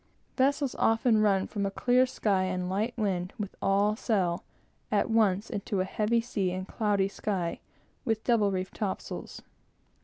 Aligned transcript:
Vessels 0.35 0.73
often 0.79 1.19
run 1.19 1.45
from 1.45 1.63
a 1.63 1.69
clear 1.69 2.07
sky 2.07 2.45
and 2.45 2.67
light 2.71 2.95
wind, 2.97 3.33
with 3.37 3.53
all 3.61 3.95
sail, 3.95 4.43
at 4.91 5.11
once 5.11 5.47
into 5.47 5.79
a 5.79 5.85
heavy 5.85 6.21
sea 6.21 6.49
and 6.49 6.67
cloudy 6.67 7.07
sky, 7.07 7.59
with 8.03 8.23
double 8.23 8.49
reefed 8.51 8.73
topsails. 8.73 9.43